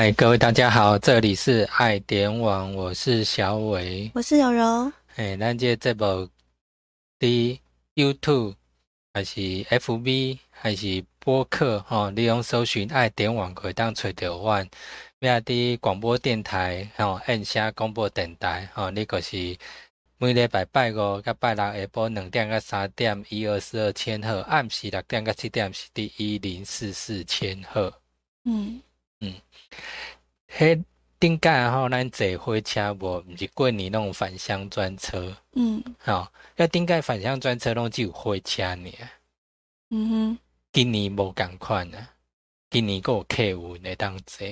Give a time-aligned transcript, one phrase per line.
[0.00, 4.90] 嗨，各位大家好，这里是爱点网，我是小伟，我是柔柔。
[5.16, 6.26] 哎，咱这这部
[7.18, 7.60] 的
[7.94, 8.54] YouTube
[9.12, 14.66] 还是 FB 还是播客吼，利用搜寻爱点网可以当找到我。
[15.18, 19.54] 咩伫广播电台吼，按下广播电台吼，你个是
[20.16, 27.92] 每礼拜拜五甲拜六下晡两点到三点一二四二千赫，暗时六点到七点是第一零四四千赫。
[28.46, 28.80] 嗯
[29.20, 29.34] 嗯，
[30.50, 30.82] 迄
[31.18, 35.36] 顶届吼，咱坐火车无，毋是过年那种返乡专车。
[35.52, 38.78] 嗯，吼，要顶届返乡专车拢只有火车尔。
[39.90, 40.38] 嗯哼，
[40.72, 42.10] 今年无共款啊，
[42.70, 44.46] 今年有客运来当坐。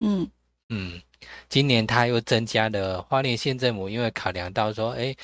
[0.00, 0.30] 嗯
[0.70, 1.02] 嗯，
[1.48, 5.14] 今年他又增加了花莲县政府，因为考量到说，哎，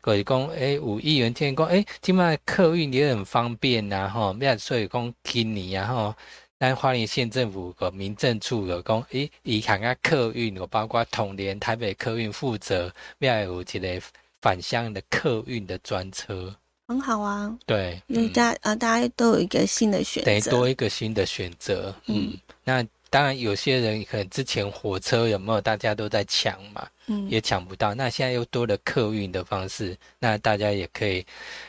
[0.00, 6.14] 鬼公，哎，五亿元天公，哎，今麦客运也很方便呐，吼，咩所以讲今年然后，
[6.58, 14.02] 咱花莲县政府个民政处有讲，诶，以看啊客运，有包括统联台北客运负责，咩有一个
[14.40, 16.54] 返乡的客运的专车，
[16.88, 22.32] 很好啊，对，因为大啊大家都有一个新的选择，等于多一个新的选择，嗯，
[22.64, 22.86] 那。
[23.08, 27.94] 当然，有些人可能之前火车有没有，大家都在抢嘛，嗯，也抢不到。
[27.94, 31.24] 那现在又多了客运的方式，那大家也可以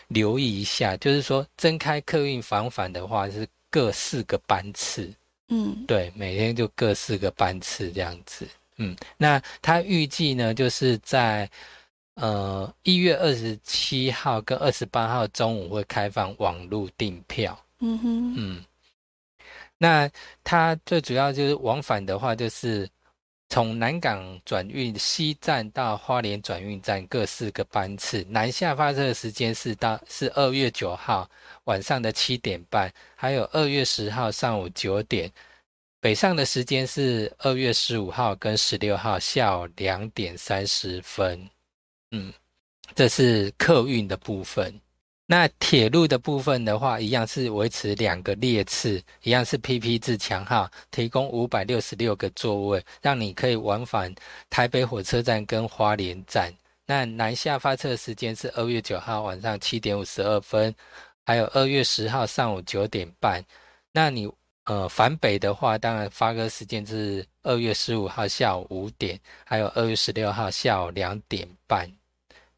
[0.07, 0.97] 留意一下。
[0.97, 5.11] 就是说，增开客运往返的话，是各四个班次，
[5.49, 8.95] 嗯，对，每天就各四个班次这样子，嗯。
[9.17, 11.49] 那他预计呢，就是在
[12.15, 18.65] 呃一月二十七号跟二十八号中午会开放网络订票，嗯哼，嗯。
[19.77, 20.09] 那
[20.43, 22.89] 他最主要就是往返的话，就是
[23.49, 28.25] 从南港转运西站到花莲转运站各四个班次。
[28.29, 31.29] 南下发车的时间是到是二月九号
[31.63, 35.31] 晚上的七点半，还有二月十号上午九点。
[35.99, 41.49] 北上的时间是二月十五号跟十六号下午两点三十分。
[42.11, 42.31] 嗯，
[42.95, 44.79] 这是客运的部分。
[45.29, 54.15] 那铁路的部分的话，一样是维持两个列次，一样是 PP 自强号，提供五百六十六个座位，让你可以往返
[54.49, 56.53] 台北火车站跟花莲站。
[56.85, 60.73] 那南下发车时间是二月九号晚上七点五十二分，
[61.25, 63.43] 还有二月十号上午九点半。
[63.91, 64.31] 那你
[64.63, 71.96] 呃返北的话，当然发车时间是二月十五号下午五点，还有二月十六号下午两点半。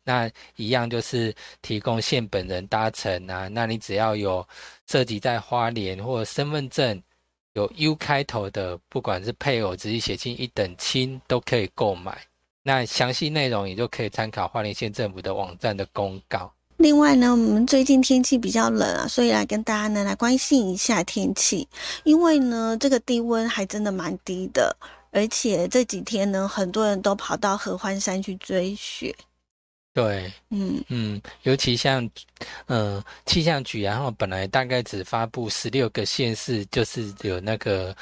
[0.09, 1.31] 那一样就是
[1.61, 4.43] 提供现本人搭乘啊，那你只要有
[4.87, 6.99] 涉及在花莲或身份证
[7.53, 12.17] 有 U 开头的，不管是配偶、直接写进一等亲都可以购买。
[12.63, 16.51] 那详细内容也就可以参考花莲县政府的网站的公告。
[16.77, 21.67] 另外呢，我们最近天气比较冷啊，所以来跟大家呢来关心一下天气，
[22.03, 24.75] 因为呢这个低温还真的蛮低的，
[25.11, 29.15] 而且这几天呢很多人都跑到合欢山去追雪。
[29.93, 30.83] 对，嗯。
[30.89, 32.09] 嗯，尤其像，
[32.67, 37.95] 呃，气象局，然后本来大概只发布十六个县市，就是有那个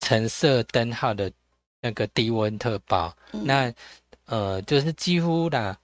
[0.00, 1.30] 橙色灯号的
[1.80, 3.72] 那个低温特报，那
[4.26, 5.78] 呃，就是几乎啦，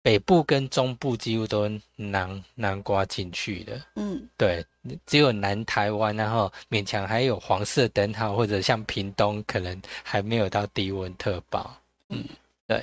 [0.00, 4.64] 北部跟中部几乎都南南瓜进去的，嗯，对，
[5.04, 11.76] 只有南台湾，然后勉强还有黄色灯号，或者像屏东可能还没有到低温特报，
[12.08, 12.24] 嗯，
[12.66, 12.82] 对。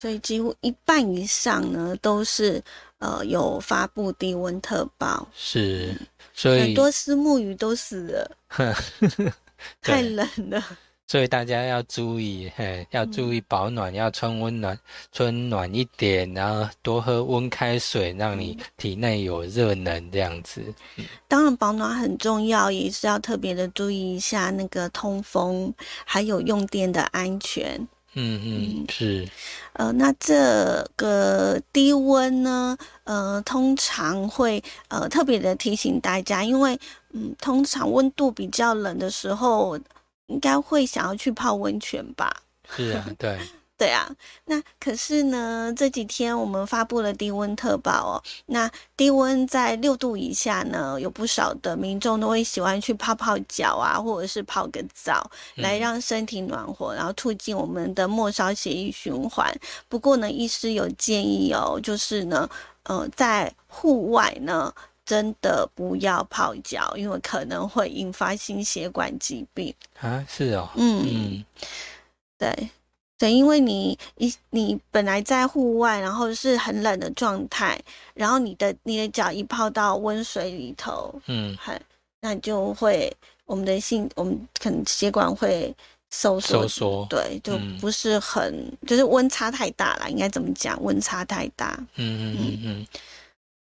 [0.00, 2.62] 所以几乎一半以上呢，都是
[2.98, 5.94] 呃有发布低温特报，是，
[6.32, 8.30] 所以很多丝木鱼都死了，
[9.82, 10.62] 太冷了。
[11.10, 14.78] 所以大家要注意，嘿，要注意保暖，要穿温暖，
[15.10, 20.62] 穿暖一点，然后多喝温开水，让你体内有热能这样子。
[21.26, 25.72] 当然保暖很重要，也是要特别的注意一下那个通风，
[26.04, 27.88] 还有用电的安全。
[28.14, 29.28] 嗯嗯是，
[29.74, 36.78] 呃，那这个低温呢，呃，通常会呃特别的提醒大家，因为
[37.12, 39.78] 嗯，通常温度比较冷的时候，
[40.26, 42.42] 应该会想要去泡温泉吧？
[42.76, 43.38] 是啊，对。
[43.78, 44.10] 对啊，
[44.46, 48.22] 那可是呢，这几天我们发布了低温特报哦。
[48.46, 59.48] 那低温在六度以下呢，有不少的民众都会喜欢去泡泡脚啊，或者是泡个澡，来让身体暖和，然后促进我们的末梢血液循环。
[59.88, 62.50] 不过呢，医师有建议哦，就是呢，
[62.82, 64.74] 呃，在户外呢，
[65.06, 70.26] 真的不要泡脚，因为可能会引发心血管疾病啊。
[70.28, 71.44] 是哦，嗯嗯，
[72.36, 72.70] 对。
[73.18, 77.76] 对，因为你一你本来在户外，然后是很冷的状态，
[78.14, 81.78] 然后你的你的脚一泡到温水里头，嗯，很
[82.20, 83.12] 那就会
[83.44, 85.74] 我们的性，我们可能血管会
[86.10, 90.80] 收缩，收缩，对，就不是很，就是温差太大了，应该怎么讲？
[90.82, 92.86] 温差太大，嗯嗯嗯嗯。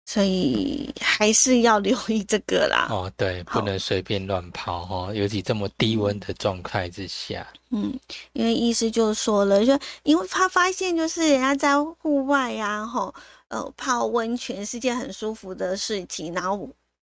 [0.06, 2.86] 所以还是要留意这个啦。
[2.88, 7.46] 哦，对，不能随便乱泡哦，尤其这么低温的状态之下。
[7.70, 7.92] 嗯，
[8.32, 13.12] 因为医师就说了，就因为他发现，就是人家在户外呀，吼，
[13.48, 16.66] 呃，泡温泉是件很舒服的事情，然后。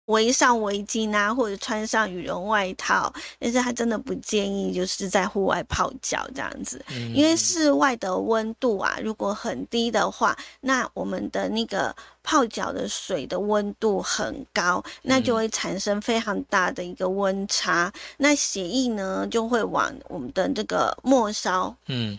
[0.08, 6.84] 围上围巾啊，或者穿上羽绒外套，但是他真的不建议就是在户外泡脚这样子，
[7.14, 22.18] 因为室外的温度啊，如果很低的话，那我们的那个泡脚的水的温度很高，那就会产生非常大的一个温差，那血液呢就会往我们的这个末梢，嗯。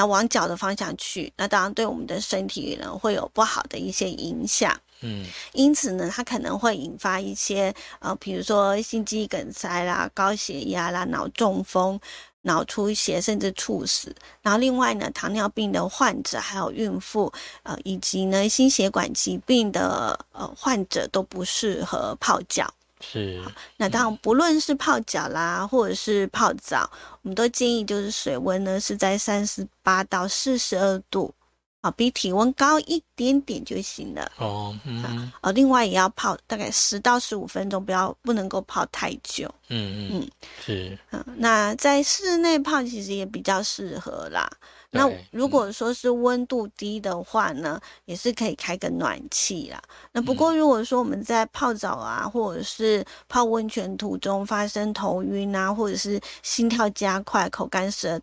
[0.00, 4.74] 那往脚的方向去，那当然对我们的身体呢会有不好的一些影响。
[5.02, 12.00] 嗯，因此呢，它可能会引发一些呃，比如说心肌梗塞啦、高血压啦、脑中风、
[12.40, 14.16] 脑出血，甚至猝死。
[14.40, 17.30] 然后另外呢，糖尿病的患者、还有孕妇，
[17.62, 22.72] 呃，以及呢心血管疾病的呃患者都不适合泡脚。
[23.00, 23.42] 是，
[23.76, 26.90] 那当然，不论是泡脚啦，或者是泡澡，
[27.22, 31.34] 我们都建议就是水温呢是在三十八到四十二度，
[31.80, 34.30] 啊，比体温高一点点就行了。
[34.36, 39.52] 哦，嗯，啊，另外也要泡大概十到十五分钟，不要不能够泡太久。
[39.68, 40.30] 嗯嗯，
[40.64, 44.50] 是，嗯，那在室内泡其实也比较适合啦。
[44.92, 49.80] 那如果说是温度低的话呢，也是可以开个暖气啦。
[50.12, 58.20] 那不过如果说我们在泡澡啊，或者是泡温泉途中发生头晕啊，或者是心跳加快、口干舌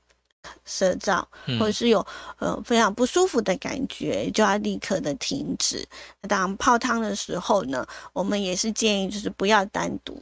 [0.66, 1.24] 舌燥，
[1.58, 2.06] 或者是有
[2.40, 5.88] 呃非常不舒服的感觉，就要立刻的停止。
[6.22, 10.22] 那当然泡汤的时候呢，我们也是建议就是不要单独。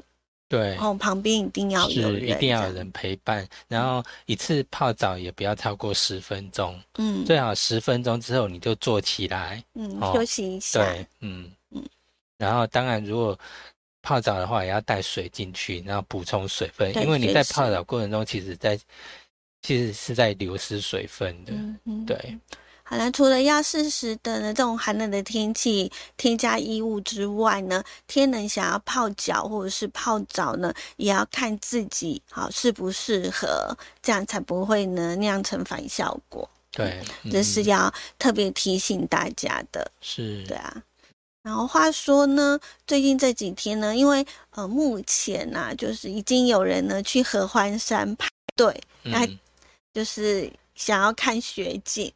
[0.56, 3.46] 对，然后旁边一定要有人，一定要有人陪伴。
[3.68, 10.80] 然后一次泡澡也不要超过十分钟，嗯，最好十分钟之后你就坐起来，嗯，休息一下。
[10.80, 11.84] 对，嗯嗯。
[12.38, 13.38] 然后当然，如果
[14.02, 18.80] 泡澡的话，也要带水进去，然后补充水分，因为你在泡澡过程中，其实在
[19.62, 21.52] 其实是在流失水分的，
[22.08, 22.38] 对。
[22.88, 36.48] 好了，除了要适时的呢这种寒冷的天气添加衣物之外呢，天冷想要泡脚或者是泡澡呢，也要看自己好适不适合，这样才不会呢酿成反效果。
[36.72, 39.92] 对，这是要特别提醒大家的。
[40.02, 40.84] 是，对啊。
[41.42, 49.28] 然后话说呢，最近这几天呢，因为呃目前呢，就是已经有人呢去合欢山排队，那
[49.92, 52.14] 就是想要看雪景。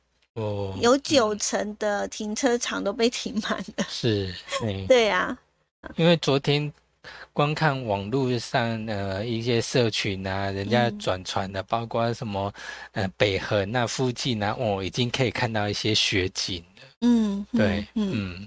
[0.82, 3.86] 有九成的停车场都被停满了。
[3.90, 4.34] 是，
[4.88, 5.38] 对呀。
[5.96, 6.72] 因为昨天
[7.32, 12.54] 光看网络上呃一些社群啊，人家转传的，包括什么
[12.92, 16.84] 呃北河那附近啊，哦，已经可以看到一些雪景了。
[17.02, 18.46] 嗯，对，嗯。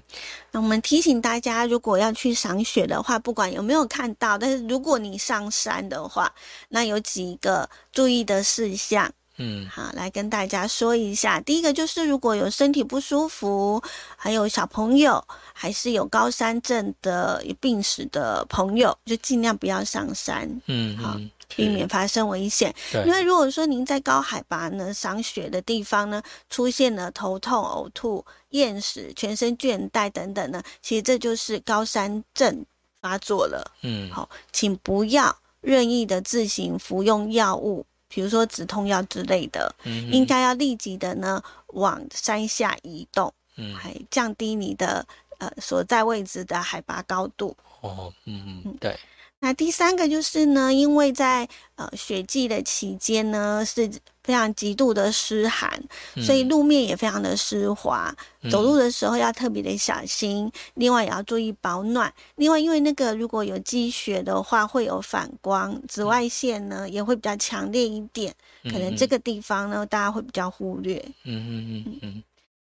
[0.51, 6.31] 那我们提醒大家，如果要去赏雪的话，不管有没有看到，但是如果你上山的话，
[6.69, 9.11] 那有几个注意的事项。
[9.37, 11.41] 嗯，好，来跟大家说一下。
[11.41, 13.81] 第一个就是，如果有身体不舒服，
[14.15, 20.61] 还有小朋友，还是有高山症的病史的朋友，就尽量不要上山。
[20.67, 21.19] 嗯，好，
[21.55, 22.73] 避免发生危险。
[23.05, 32.63] 因为如果说您在高海拔呢赏雪的地方呢，出现了头痛、呕吐、厌食、全身倦怠等等呢，其实这就是高山症
[33.01, 33.71] 发作了。
[33.81, 37.83] 嗯，好，请不要任意的自行服用药物。
[38.13, 39.73] 比如说止痛药之类的，
[40.11, 45.03] 应该要立即的呢往山下移动，嗯还降低你的
[45.39, 47.57] 呃所在位置的海拔高度。
[47.81, 48.95] 哦，嗯嗯，对。
[49.43, 51.45] 那第三个就是呢，因为在
[51.75, 53.91] 呃雪季的期间呢，是
[54.23, 55.83] 非常极度的湿寒，
[56.25, 58.15] 所以路面也非常的湿滑，
[58.49, 60.49] 走路的时候要特别的小心。
[60.75, 62.13] 另外也要注意保暖。
[62.37, 68.33] 另外，因为那个如果有积雪的话，会有反光，紫外线呢也会比较强烈一点，
[68.71, 71.03] 可能这个地方呢大家会比较忽略。
[71.25, 72.23] 嗯嗯嗯嗯。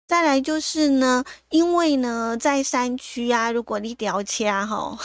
[0.06, 4.98] 再来就是呢，因为呢，在山区啊，如果你掉车哈，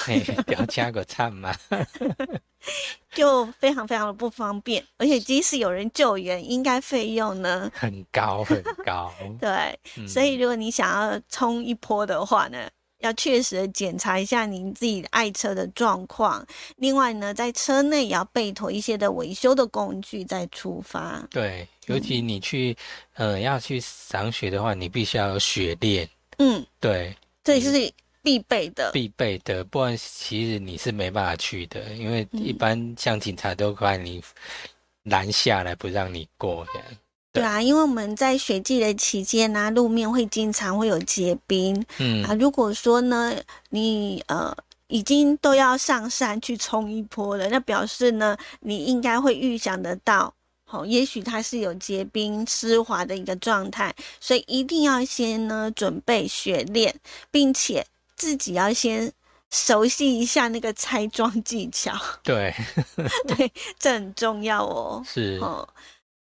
[0.47, 1.55] 掉车个惨嘛，
[3.15, 9.13] 就非常非常的不方便，而且即使有人救援，应该费用呢很高很高。
[9.41, 12.69] 对，所以如果你想要冲一波的话呢。
[12.99, 21.27] 要确实的检查一下您自己爱车的状况，另外呢，在车内也要备妥一些的维修的工具再出发。
[21.31, 22.77] 对，尤其你去，
[23.15, 26.09] 呃，要去赏雪的话，你必须要有雪链。
[26.39, 27.93] 嗯，对，这是。
[28.21, 34.23] 必备的，必备的，不然其实你是没办法去的，因为一般像警察都把你
[35.05, 36.89] 拦下来不让你过这样。
[37.31, 41.85] 对啊，因为我们在雪季的期间呢，路面会经常会有结冰。
[41.99, 43.35] 嗯啊，如果说呢，
[43.71, 44.57] 你呃
[44.89, 50.33] 已经都要上山去冲一波了，那表示呢，你应该会预想得到，
[50.65, 56.95] 好，也许它是有结冰湿滑的一个状态，所以一定要先呢准备雪链，
[57.31, 59.13] 并且自己要先
[59.51, 61.93] 熟悉一下那个拆装技巧。
[62.23, 62.55] 对，
[63.29, 65.05] 对，这很重要哦。
[65.07, 65.69] 是哦。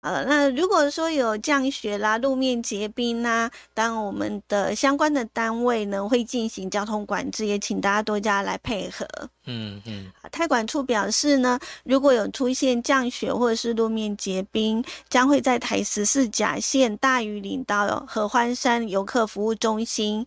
[0.07, 9.05] 呃，那如果说有降雪啦、路面结冰呐，当我们的相关的单位呢会进行交通管制，也请大家多加来配合。
[9.47, 20.25] 嗯嗯，太管处表示呢，如果有出现降雪或者是路面结冰，将会在台十四甲线大屿岭到合欢山游客服务中心。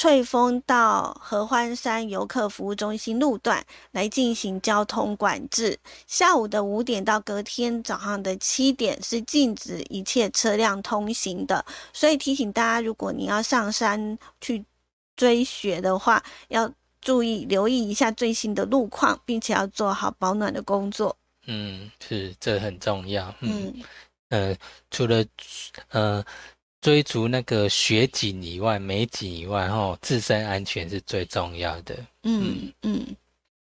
[0.00, 11.62] 翠峰到合欢山游客服务中心路段来进行交通管制，下午的五点到隔天早上的七点是禁止一切车辆通行的。
[11.92, 14.64] 所以提醒大家，如果你要上山去
[15.16, 21.14] 追雪的话，要注意留意一下最新的路况，并且要做好保暖的工作。
[21.46, 23.34] 嗯，是，这很重要。
[23.40, 23.74] 嗯，
[24.30, 24.56] 呃，
[24.90, 25.22] 除了
[25.90, 26.24] 呃。
[26.80, 31.94] 追逐那个雪景以外、美景以外，吼，自身安全是最重要的。
[32.22, 33.06] 嗯嗯，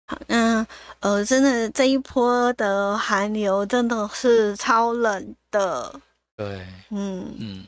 [0.06, 0.66] 好，那
[1.02, 6.00] 呃，真的这一波的寒流真的是超冷的。
[6.38, 7.66] 对，嗯嗯，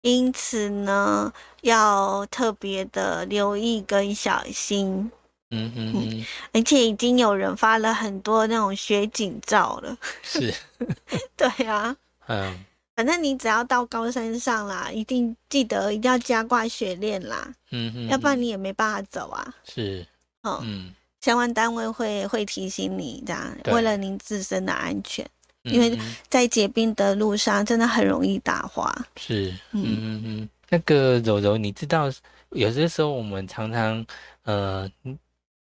[0.00, 1.30] 因此呢，
[1.60, 5.10] 要特别的留意跟小心。
[5.50, 9.96] 嗯嗯嗯，而且已经有人发了很多那种雪景照了。
[10.22, 10.52] 是，
[11.36, 11.94] 对啊，
[12.26, 12.64] 嗯。
[12.98, 19.54] 反正你只要到高山上啦，一定记得一定要加挂雪链啦，嗯哼，要不然你也没办法走啊。
[19.62, 20.04] 是，
[20.42, 25.24] 哦，嗯，相关单位会会提醒你这样，为了您自身的安全，
[25.62, 25.96] 因为
[26.28, 28.92] 在结冰的路上真的很容易打滑。
[29.14, 32.10] 是，嗯嗯嗯，那个柔柔，你知道
[32.50, 34.04] 有些时候我们常常，
[34.42, 34.90] 呃。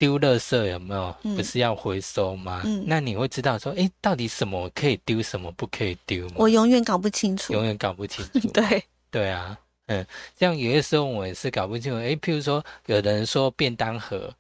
[0.01, 1.15] 丢垃圾有没有？
[1.36, 2.63] 不是要回收吗？
[2.88, 6.38] 那你会知道说，哎，到底什么可以丢，什么不可以丢吗？
[6.38, 8.39] 我永远搞不清楚，永远搞不清楚。
[8.50, 9.55] 对对啊，
[9.86, 10.03] 嗯，
[10.36, 12.00] 这样有些时候我也是搞不清楚。
[12.00, 14.34] 哎，譬如说，有人说便当盒，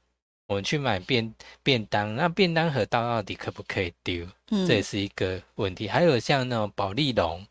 [0.47, 4.25] 我们去买便便当，那便当盒到到底可不可以丢？
[4.49, 5.87] 嗯，这也是一个问题。
[5.87, 7.45] 还有像那种保利龙，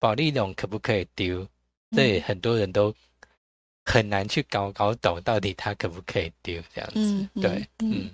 [0.00, 1.46] 保利龙可不可以丢？
[1.94, 2.92] 这也很多人都。
[3.86, 8.10] 很难去搞搞懂到底它可不可以丢这样子，对，嗯，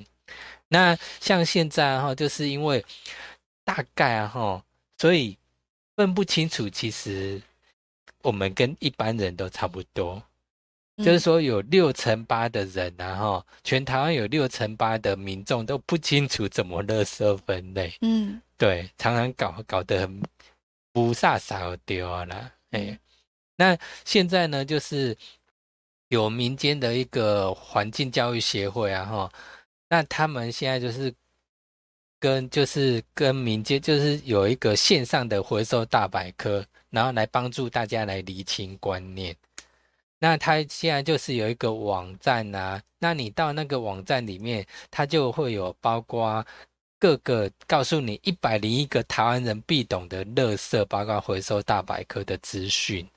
[0.67, 2.85] 那像现在哈，就是因为
[3.65, 4.61] 大概哈，
[4.99, 5.39] 所以
[5.95, 6.69] 分不清楚。
[6.69, 7.41] 其实
[8.23, 10.21] 我们跟一般人都差不多，
[10.99, 20.21] 就是说有六成八的人然后全台湾有六成八的民众都不清楚怎么垃圾分类，嗯，对，常常搞搞得很
[20.93, 22.99] 不飒飒丢了，哎，
[23.55, 25.17] 那现在呢，就是。
[26.11, 29.33] 有民间的一个环境教育协会啊，哈，
[29.89, 31.15] 那他们现在就是
[32.19, 39.35] 跟就是跟民间就是有一个线上的回收大百科，然后来帮助大家来厘清观念。
[40.19, 46.45] 那他现在就是有一个网站啊，那你到那个网站里面，它就会有包括
[46.99, 53.09] 各个告诉你一百零一个台湾人必懂的垃圾包括回收大百科的资讯。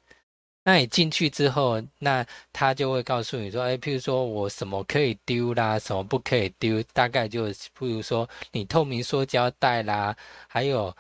[0.66, 10.16] 那你进去之后，那他就会告诉你说，哎，譬如说我什么可以丢啦，什么不可以丢，大概就譬如说你透明塑胶袋啦，
[10.48, 10.96] 还有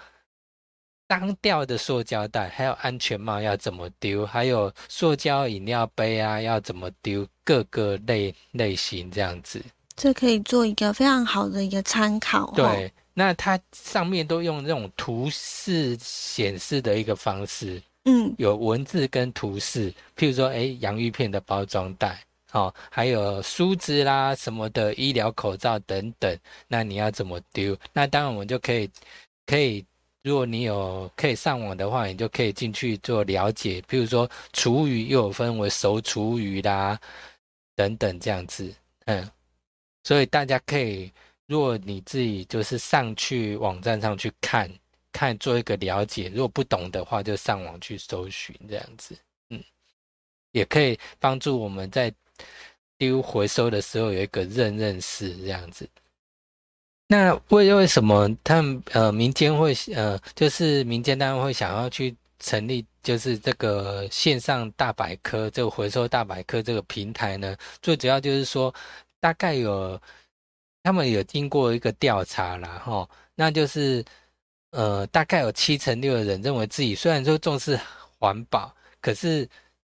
[1.07, 9.63] 当掉的塑胶袋，还有安全帽要怎么丢，还有塑胶饮料杯啊要怎么丢，各个类类型这样子，
[9.95, 12.51] 这可以做一个非常好的一个参考。
[12.53, 17.81] 对，那它上面都用这种图示显示的一个方式。
[18.05, 27.77] 嗯，有文字跟图示，譬如说，哎，洋芋片的包装袋，哦，还有梳子啦什么的，医疗口罩等等，那你要怎么丢？
[27.93, 28.89] 那当然我们就可以，
[29.45, 29.85] 可以，
[30.21, 33.79] 如果你有可以上网的话，你就可以进去做了解。
[33.83, 36.99] 譬如说，厨余又有分为熟厨余啦，
[37.73, 38.69] 等等这样子，
[39.05, 39.25] 嗯，
[40.03, 41.09] 所以大家可以，
[41.47, 44.69] 如果你自己就是上去网站上去看。
[45.13, 49.15] 看做一个了解，如果不懂的话，就上网去搜寻这样子，
[49.49, 49.63] 嗯，
[50.51, 52.13] 也可以帮助我们在
[52.97, 55.87] 丢回收的时候有一个认认识这样子。
[57.07, 68.73] 那为为什么他们呃民间会呃就是民间单位会想要去成立就是这个线上大百科，这个回收大百科这个平台呢，最主要就是说，
[69.19, 69.99] 大概有
[70.81, 74.03] 他们有经过一个调查啦，哈，那就是
[74.73, 77.79] 呃，大概有七成六的人认为自己虽然说重视
[78.19, 79.47] 环保，可是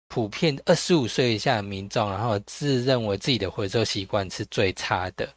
[0.09, 5.29] 普遍二十五岁以下的民众，然后自认为自己的回收习惯是最差的。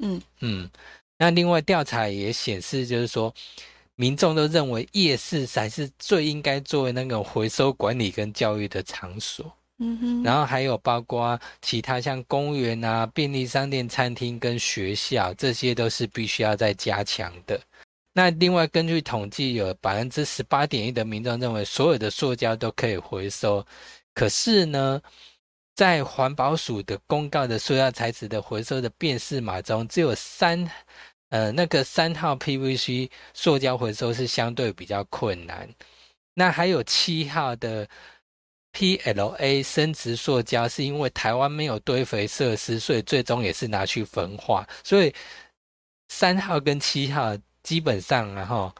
[0.00, 0.70] 嗯嗯，
[1.16, 3.32] 那另外调查也显示，就是说。
[3.94, 9.44] 民众都认为夜市才是最应该作为那个回收管理跟教育的场所。
[9.78, 17.60] 嗯哼，然后还有包括其他像公园啊、便利商店、餐厅跟学校，这些都是必须要再加强的。
[18.12, 23.64] 那另外根据统计，有百分之十八点一的民众认为所有的塑胶都可以回收，
[24.14, 25.00] 可是呢，
[25.74, 30.70] 在环保署的公告的塑料材质的回收的辨识码中，只有三。
[31.32, 35.66] 呃，那个三号 PVC 塑胶回收是相对比较困难，
[36.34, 37.88] 那还有七号的
[38.74, 45.14] PLA 生殖塑胶，是因为台湾没有堆肥设施，所以最终也是拿去焚化，所以
[46.10, 48.72] 三号跟七号基本上然后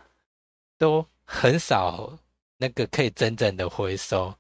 [0.79, 2.19] 都很少
[2.59, 4.35] 那个可以真正的回收，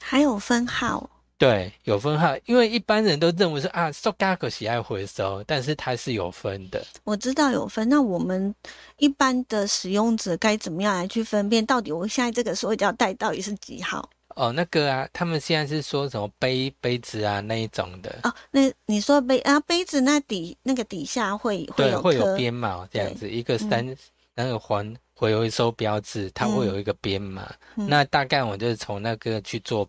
[0.00, 1.10] 还有分号。
[1.36, 6.86] 对，有分号，因为一般人都认为是啊，塑胶可喜爱回收，但是它是有分的。
[7.02, 8.54] 我知道有分，那我们
[8.98, 14.08] 一般的使用者该怎么样来去分辨，到底我现在这个塑胶袋到底是几号？
[14.34, 18.18] 哦，那个啊，他们现在是说什么杯杯子啊那一种的。
[18.22, 23.96] 哦，那你说杯啊杯子那底那个底下会会有会有编码这样子，一个三
[24.34, 27.52] 那个环回收标志，它会有一个编码。
[27.74, 29.88] 那大概我就是从那个去做。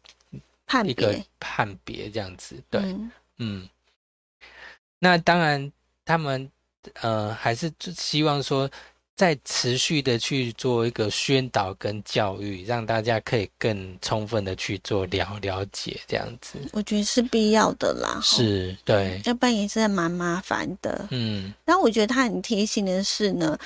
[0.67, 2.81] 判别判别这样子，对，
[3.37, 3.69] 嗯，
[4.97, 5.71] 那当然，
[6.03, 6.51] 他们
[7.01, 8.67] 呃还是希望说，
[9.15, 16.59] 在持续的去做一个宣导跟教育，让大家可以更充分的去做了了解这样子。
[16.73, 21.07] 我觉得是必要的啦，是对，要不然也是蛮麻烦的。
[21.11, 23.57] 嗯，但我觉得他很贴心的是呢，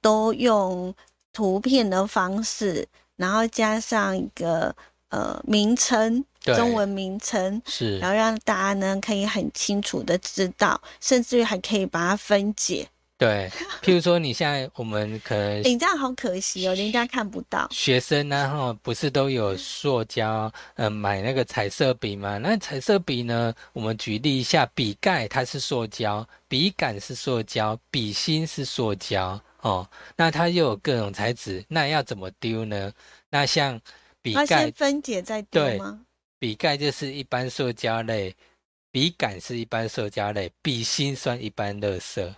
[0.00, 0.94] 都用
[1.32, 4.74] 图片的方式，然后加上一个
[5.08, 6.24] 呃名称。
[6.44, 12.84] 中文名称是，然后让大家呢可以很清楚的知道，甚至于还可以把它分解。
[13.22, 13.48] 对，
[13.80, 17.68] 譬如说你现在我们可能，你这样好可惜哦，人家看不到。
[17.70, 22.38] 学生呢，哈，不是都有塑胶，嗯，买那个彩色笔吗？
[22.38, 32.92] 那彩色笔呢，我们举例一下，笔盖它是塑胶，笔杆是塑胶，笔芯是塑胶，哦，那它又有各种材质，那要怎么丢呢？
[33.30, 33.80] 那像
[34.20, 36.00] 笔盖分解再丢吗？
[36.40, 38.34] 笔盖就是一般塑胶类，
[38.90, 42.28] 笔杆是一般塑胶类，笔芯算一般垃圾。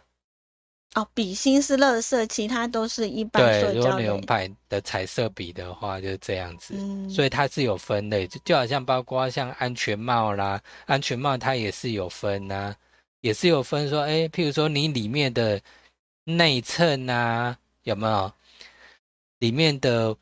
[0.94, 3.78] 哦，笔芯是乐色，其他都是一般塑胶类。
[3.78, 6.74] 如果你用派的彩色笔的话，就是这样子。
[6.76, 12.74] 嗯，所以它是有分类，就就好像包括像安全帽啦，安全帽它也是有分呐，
[13.20, 15.60] 也是有分说，哎，譬如说你里面的
[16.24, 18.32] 内衬啊，有没有？
[19.40, 20.16] 里面的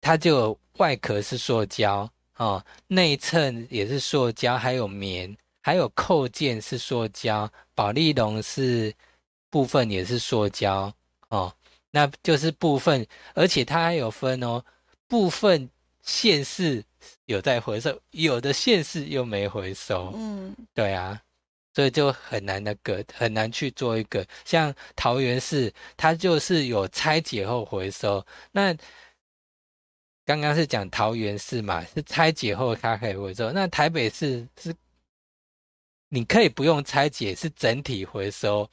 [0.00, 2.08] 它就外壳是塑胶。
[2.36, 8.92] 哦，内衬也是塑胶，还有棉，还有扣件是塑胶，保利龙是
[9.54, 10.92] 部分也是塑胶
[11.28, 11.54] 哦，
[11.92, 14.60] 那就是部分，而且它还有分哦，
[15.06, 15.70] 部分
[16.02, 16.84] 县市
[17.26, 21.22] 有在回收，有的县市又没回收，嗯，对啊，
[21.72, 28.76] 所以就很难那个很难去做一个，像桃园市，它就是有拆解后回收，那。
[30.26, 33.52] 刚刚是讲桃园市嘛，是拆解后它可以回收。
[33.52, 34.74] 那台北市是，
[36.08, 38.66] 你可以不用拆解，是整体回收。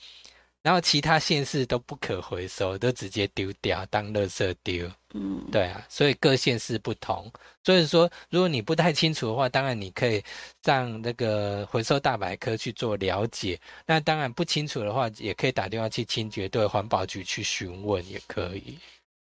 [0.64, 4.90] 然后其他县市都不可回收，都直接丢掉当垃圾丢。
[5.14, 7.32] 嗯，对啊，所以各县市不同。
[7.64, 10.24] 所以说，如果你不太清楚的话，当然你可以
[10.64, 13.60] 上那个回收大百科去做了解。
[13.86, 18.78] 那当然不清楚的话，也可以打电话去清洁队、环保局去询问，也可以。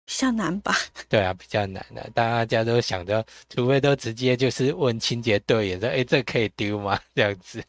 [0.06, 0.76] 比较难吧？
[1.08, 2.10] 对啊，比较难的。
[2.16, 7.64] 大家都想着，除非都直接就是问清洁队员说：“哎，这可以丢吗？”这样子。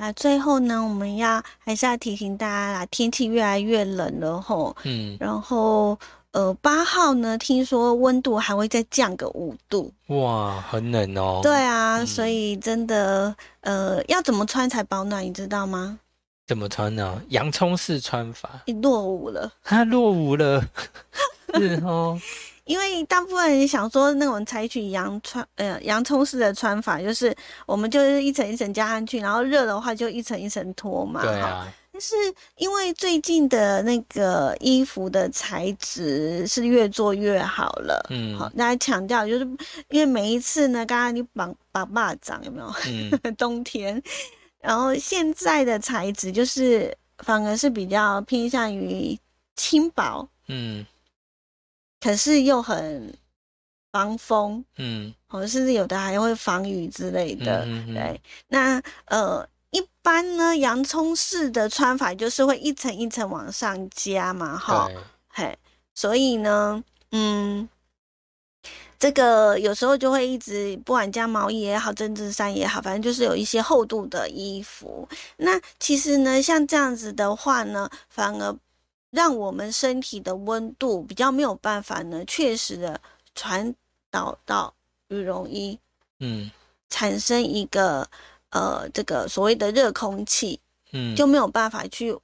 [0.00, 4.76] 啊，最后呢，我们要还是要提醒大家啦，天气越来越冷了吼。
[4.84, 5.16] 嗯。
[5.18, 5.98] 然后，
[6.30, 9.92] 呃，八号呢，听说温度还会再降个五度。
[10.08, 11.40] 哇，很冷哦。
[11.42, 15.24] 对啊，所以真的，呃，要怎么穿才保暖？
[15.24, 15.98] 你知道吗？
[16.46, 17.20] 怎么穿呢？
[17.28, 18.62] 洋葱式穿法。
[18.80, 19.52] 落伍了。
[19.64, 20.64] 它落伍了。
[21.54, 22.18] 是哦，
[22.68, 27.34] 因为大部分人想说那种采取洋穿呃洋葱式的穿法，就是
[27.66, 31.22] 我们就是一层一层加上去，然后热的话就一层一层脱嘛。
[31.22, 31.66] 对啊。
[31.90, 32.14] 但是
[32.58, 39.44] 因为最近的那个衣服的材质是越做越好了，嗯，好，大家强调就是
[39.88, 42.72] 因为每一次呢，刚刚你绑绑蚂蚱有没有？
[42.86, 44.00] 嗯， 冬天，
[44.60, 49.18] 然后现在的材质就是反而是比较偏向于
[49.56, 50.86] 轻薄，嗯，
[52.00, 53.16] 可是又很。
[53.90, 58.20] 防风，嗯，哦，甚至有的还会防雨之类的，对。
[58.48, 64.90] 那呃，一般呢，洋葱式的穿法就是会一层一层往上加嘛，哈，
[65.28, 65.58] 嘿。
[65.94, 67.66] 所以呢，嗯，
[68.98, 75.08] 这个有时候就会一直不管加毛衣也好，针织衫也好，反正就是有一些厚度的衣服。
[75.38, 78.54] 那其实呢，像这样子的话呢，反而
[79.10, 83.00] 让我们身体的温度比较没有办法呢，确实的。
[83.34, 83.72] 传
[84.10, 84.74] 导到
[85.10, 85.78] 羽绒衣，
[86.18, 86.50] 嗯，
[86.88, 88.10] 产生一个
[88.50, 90.58] 呃，这个所谓的热空气，
[90.90, 92.18] 嗯，就没有办法去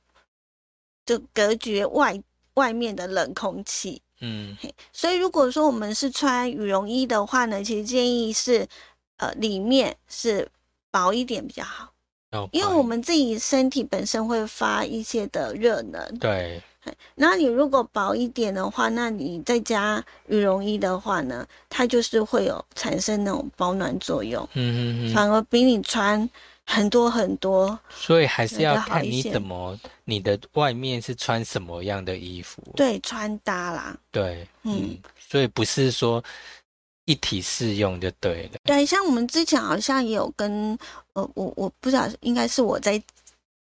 [1.07, 2.21] 就隔绝外
[2.55, 4.57] 外面的冷空气，嗯，
[4.93, 8.67] 所以如果说我们是穿羽绒衣的话呢，其实建议是
[9.19, 10.51] 呃里面是
[10.91, 11.93] 薄一点比较好，
[12.51, 16.61] 因为我们自己身体本身会发一些的热能，对。
[17.15, 26.29] 那你如果薄一点的话，那你再加羽绒衣的话呢，它就是会有产生那种保暖作用，嗯嗯嗯，反而比你穿
[26.65, 36.23] 很多很多，所以还是要看你怎么，你的外面是穿什么样的衣服，对，穿搭啦，对，嗯，所以不是说
[37.05, 40.79] 一体适用就对了，对，像我们之前好像也有跟，
[41.15, 43.03] 呃，我我不知道，应该是我在。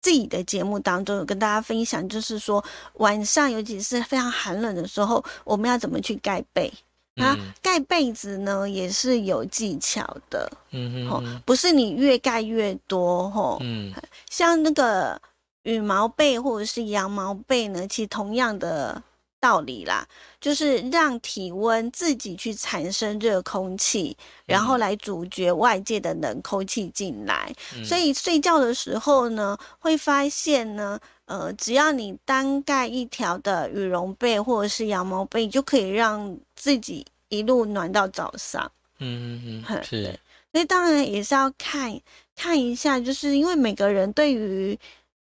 [0.03, 2.63] 自己的节目当中有跟大家分享，就是说
[2.95, 6.71] 晚上尤其是非常寒冷的时候，我们要怎么去盖被
[7.15, 7.35] 那？
[7.63, 13.93] 盖被子呢也是有技巧的，嗯哼，不是你越盖越多，吼，嗯，
[14.29, 15.19] 像那个
[15.63, 19.03] 羽毛被或者是羊毛被呢，其实同样的。
[19.43, 20.07] 道理啦，
[20.41, 27.53] 就是让体温自己去产生热空气，然后来阻绝外界的冷空气进来。
[27.85, 38.71] 所以睡觉的时候呢，会发现呢，呃，只要你单盖一条的羽绒被或者是羊毛被，就可以让自己一路暖到早上。
[39.01, 40.17] 嗯嗯嗯，是。
[40.53, 42.01] 所以当然也是要看
[42.37, 44.79] 看一下，就是因为每个人对于。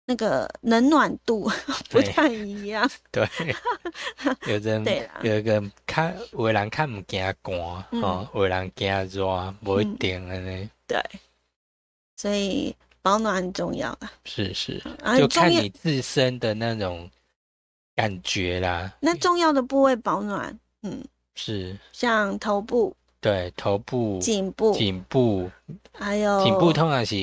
[0.09, 1.47] 那个冷暖度
[1.91, 3.29] 不太一样， 对，
[4.47, 4.83] 有人
[5.21, 10.69] 有一个看，有人看唔惊寒，哦，有人惊热，不一定的呢。
[10.87, 10.99] 对，
[12.15, 14.11] 所以保暖很重要啊。
[14.25, 14.81] 是是，
[15.15, 17.07] 就看你自身的那种
[17.95, 18.91] 感觉啦。
[18.99, 21.77] 那重要的部位保暖，嗯，是。
[21.93, 25.47] 像头部，对，头部、颈部、颈部，
[25.93, 27.15] 还有颈部通常是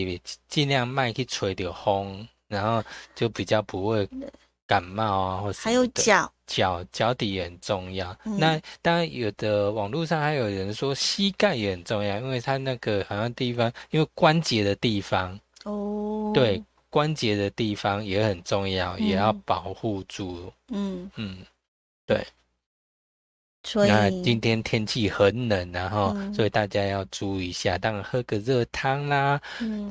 [0.47, 2.29] 尽量卖去吹着风。
[2.49, 2.83] 然后
[3.15, 4.09] 就比较不会
[4.67, 8.17] 感冒啊，或还有脚脚脚底也很重要。
[8.25, 20.53] 那当然有的网络上还有人说膝盖也很重要，因为它那个好像地方，因为关节的地方哦，对关节的地方也很重要，也要保护住。
[20.69, 21.39] 嗯嗯，
[22.07, 22.27] 对。
[23.75, 29.41] 那今天天气很冷，然后所以大家要注意一下，当然喝个热汤啦，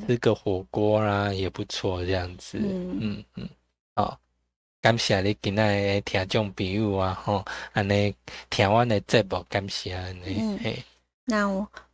[0.06, 2.58] 吃个火锅啦也不错，这样子。
[2.58, 3.48] 嗯嗯嗯，
[3.94, 4.18] 好，
[4.80, 8.14] 感谢你今日听众朋友啊，吼，安尼
[8.48, 10.58] 听完的节目，感谢你。
[10.62, 10.82] 嘿，
[11.24, 11.48] 那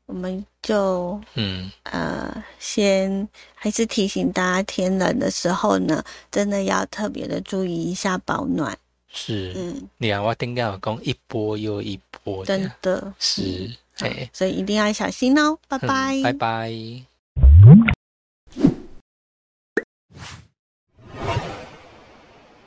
[0.07, 8.77] 我们就嗯呃，先还是提醒大家，天冷的时候呢，真的要特别的注意一下保暖。
[9.12, 9.88] 是嗯。
[9.98, 13.12] 你看我定要有公一波又一波真的。
[13.18, 15.59] 是诶所以一定要小心哦。
[15.68, 16.20] 拜拜。
[16.22, 16.72] 拜拜。